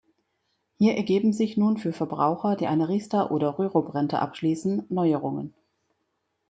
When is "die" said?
2.55-2.65